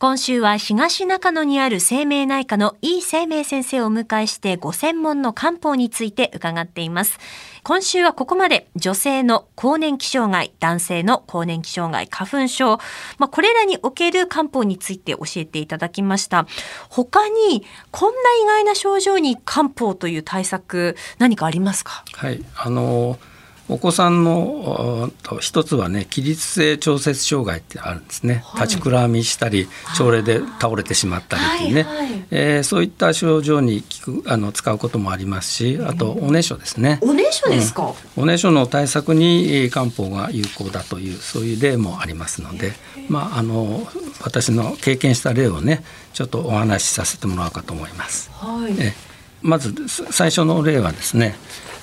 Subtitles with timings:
[0.00, 7.18] 今週は東中野にある生命内科の井生命先生をお迎えしてご専門の漢方について伺っています。
[7.64, 12.78] 今週はここまで女性の更年期障害、男性の更年期障害、花粉症、
[13.18, 16.46] まあ、これらにおける漢方について教えていただきました。
[16.88, 22.06] 他にこんな意外な症状に漢方という対策何かありますか？
[22.14, 23.18] はい、あのー
[23.70, 25.10] お子さんの
[25.40, 36.98] 一つはね起立性調節障害ってあるんですね、はい、立ちくらみしたり朝礼で倒れてしまったりっていうね、はいはい、えー、そういった症状に効くあの使うこともありますしあとおねしょですね。
[37.02, 42.72] おねしょですか、うん、おねしょの対策に漢方が有効だというそういう例もありますので。
[43.08, 43.88] まああの
[44.22, 48.30] 私の経験した例をねちょっとお話しさせてもらおうかと思います。
[48.32, 48.94] はい、え
[49.42, 51.34] まず最初の例はですね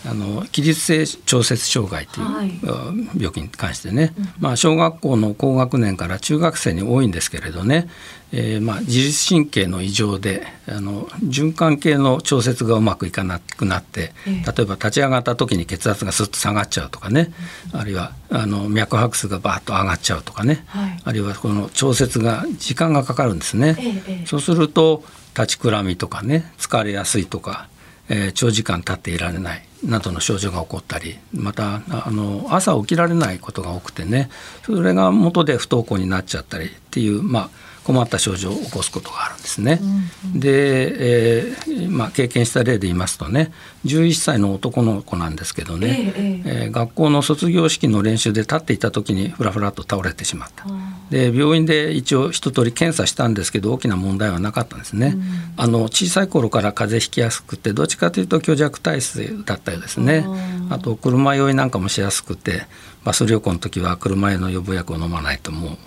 [0.05, 7.89] あの起立性調節障害という病気に関してね、はい、まあ、小学校の高学年から中学生に多いんですけれどね、
[8.31, 17.31] えー、まあ自律神経の異常であの循環系の調節がうまくいかなくなって、例えば立ち上がった時に血圧がすっと下がっちゃうとかね、
[17.73, 23.77] あるいはあの脈拍数がバーッと上がっちゃうとかね、はい、あるいはこの調節が時間がかかるんですね。
[24.25, 25.03] そうすると
[25.33, 27.69] 立ちくらみとかね疲れやすいとか
[28.09, 34.29] えー、長時間立っていられないなどの症状が起こったりまたあの朝起きられないことが多くてね
[34.63, 37.49] それが元で不登校になっちゃったりっていう、まあ、
[37.87, 39.79] 困った症状を起こすことがあるんですね。
[39.81, 43.53] うんうん、で、えーまあ、経験した例で言いますとね
[43.85, 50.65] 11歳の男の子なんですけどね、えー、えー、学校の卒業式の練習で立っていた時にふらふらと倒れてしまった。
[51.09, 55.13] で病院で一応一通り検査したんですけど大きな問題はなかったんですね。
[55.15, 55.23] うん、
[55.55, 60.25] あの小さい頃から風邪ひきやすくてどっちかというと虚弱体質だったようですね。
[60.69, 62.63] あと車酔いなんかもしやすくて
[63.05, 65.77] バス旅行の時は車への予防薬を飲まないともう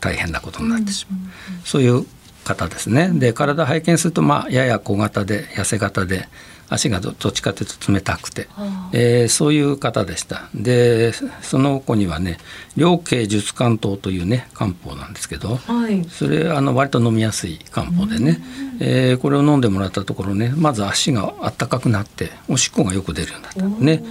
[0.00, 1.20] 大変なことになってしまう、
[1.64, 2.06] そういう
[2.44, 3.10] 方ですね。
[3.12, 6.28] で体拝見するとまあやや小型で痩せ型で
[6.68, 8.48] 足がどっちかというと冷たくて、
[8.92, 10.48] えー、そういう方でした。
[10.54, 12.38] でその子にはね
[12.76, 18.40] 両経術関東というね漢方なんですけど、はい、それあの割と飲みやすい漢方でね、
[18.80, 23.84] えー、これを飲んでもらったところねまず足があったかくなっておしっこがよく出るようになった。
[23.84, 24.02] ね。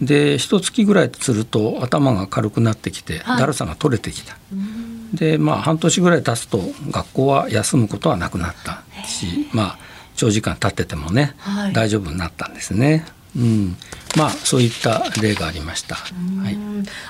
[0.00, 4.36] で一月ぐらいすると頭が軽くなってきて、だるさが取れてきた。
[5.12, 9.78] でまあ半年ぐらい経つと学校は休むことはなくなったしまあ
[10.16, 13.04] 長時間経っててもね、はい、大丈夫になったんですね。
[13.34, 13.76] うん、
[14.16, 15.94] まあそういった例がありました。
[15.94, 16.58] はい、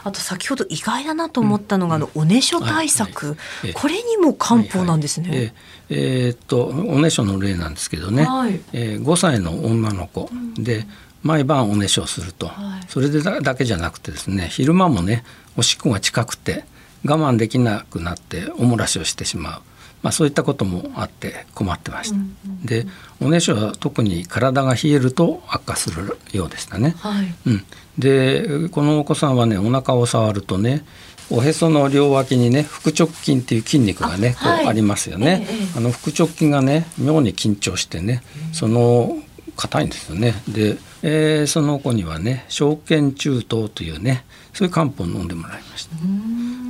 [0.04, 3.36] あと先ほど意外だなと思ったのが、うん、あのおねしょ対策、はい。
[3.66, 5.28] はい、これにも漢方なんですね。
[5.28, 5.52] はいはい、
[5.90, 10.30] えー、えー、っとおねしょの例なんですけどね、はい、えー、5歳の女の子。
[10.54, 10.86] で
[11.22, 15.24] 毎晩おねしょすると、はい、それでだけじゃなくてですね昼間もね
[15.56, 16.64] おしっこが近くて
[17.04, 19.62] 我慢できなくなっておもらしをしてしまう。
[20.02, 22.16] まあ、そういったこともあって困ってました。
[22.16, 22.86] うんうん、で
[23.20, 26.96] おねしょは特に体が冷えると悪化するようでしたね。
[26.98, 27.64] はい、うん、
[27.98, 30.84] でこのお子さんはねお腹を触るとね
[31.30, 35.46] おへその両脇にね腹直筋っていう筋肉がねこうありますよね。
[35.48, 39.16] あええ、あの腹直筋がね妙に緊張してね、その
[39.56, 40.34] 硬いんですよね。
[40.48, 45.96] で、えー、その子にはね証券中等というねそういう漢方を飲んでもらいました。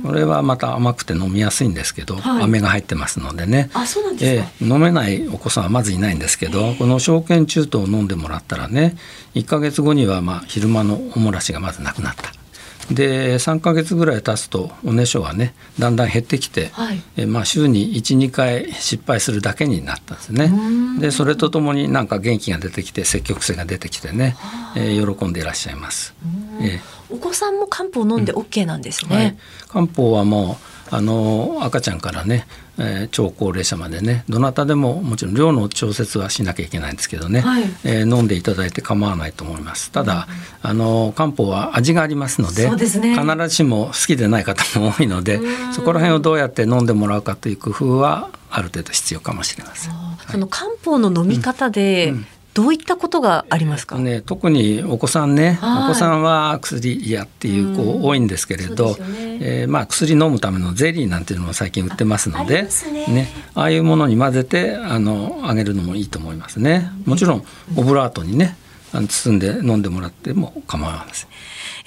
[0.05, 3.69] これはまた甘くて飲みやすいんですけど、はい、飴が入ってますのでね。
[3.73, 8.97] あそうなんですか、えー、飲めないお子さんはまずいないんですけどこの証券中等を飲んでもらったらね
[9.35, 12.42] 1か月後にはまあ昼間のおもらしがまずなくなった。
[12.91, 20.51] で3か月ぐらい経つとおねしょはねだんだん減ってきて、はい、えまあ、週に12回失敗するだけになったんですね。
[20.99, 24.35] でそれとともになんか元気が出てきて積極性が出てきてね、
[24.75, 26.13] えー、喜んでいらっしゃいます。
[26.61, 26.93] えー。
[27.13, 32.45] お子さんも漢方飲んで OK なんですね、うんはい、漢方はもうあの赤ちゃんからね、
[32.77, 39.91] えー、超高齢者までねどなたでももちろん量の調節はしなきゃいけないんですけどね、はい、えー、飲んでいただいて構わないと思います。
[39.91, 40.27] ただ、
[40.63, 45.39] うん、あの漢方は味がありますので、ね、必ずしも好きでない方も多いので
[45.71, 49.93] そこら辺をどうやって飲んでもらうかという工夫はある程度必要かもしれません。
[50.31, 58.95] その漢方の飲み方で、うんどういったことがありますか、ね、特にお子さんね、お子さんは薬嫌っていう子多いんですけれど、ね
[59.41, 66.91] えー、まあ、薬飲むためのゼリーなんていうのも最近売ってますのであね、ね、ああいうものに混ぜてあのあげるのもいいと思いますね。
[67.05, 67.45] もちろん
[67.75, 68.55] オブラートにね
[68.93, 71.29] 包んで飲んでもらっても構わません。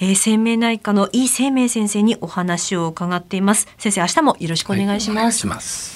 [0.00, 3.68] えー、生命内科の井生命先生にお話を伺っています。
[3.78, 5.46] 先生、明日もよろしくお願いします。
[5.46, 5.95] はい